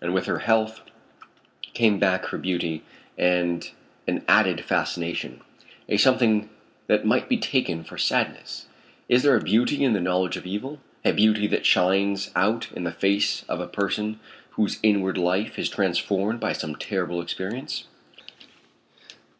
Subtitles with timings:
[0.00, 0.82] And with her health
[1.72, 2.84] came back her beauty,
[3.18, 3.72] and
[4.06, 5.40] an added fascination,
[5.88, 6.48] a something
[6.86, 8.66] that might be mistaken for sadness.
[9.08, 12.84] Is there a beauty in the knowledge of evil, a beauty that shines out in
[12.84, 17.86] the face of a person whose inward life is transformed by some terrible experience?